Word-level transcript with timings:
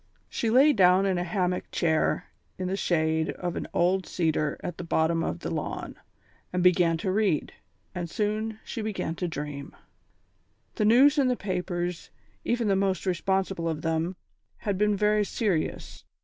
She 0.29 0.49
lay 0.49 0.73
down 0.73 1.05
in 1.05 1.19
a 1.19 1.23
hammock 1.23 1.69
chair 1.69 2.25
in 2.57 2.67
the 2.67 2.75
shade 2.75 3.29
of 3.33 3.55
a 3.55 3.59
fine 3.61 3.67
old 3.71 4.07
cedar 4.07 4.59
at 4.63 4.79
the 4.79 4.83
bottom 4.83 5.21
of 5.21 5.41
the 5.41 5.51
lawn, 5.51 5.95
and 6.51 6.63
began 6.63 6.97
to 6.97 7.11
read, 7.11 7.53
and 7.93 8.09
soon 8.09 8.59
she 8.65 8.81
began 8.81 9.13
to 9.17 9.27
dream. 9.27 9.75
The 10.73 10.85
news 10.85 11.19
in 11.19 11.27
the 11.27 11.35
papers, 11.35 12.09
even 12.43 12.67
the 12.67 12.75
most 12.75 13.05
responsible 13.05 13.69
of 13.69 13.83
them, 13.83 14.15
had 14.57 14.75
been 14.75 14.97
very 14.97 15.23
serious. 15.23 16.03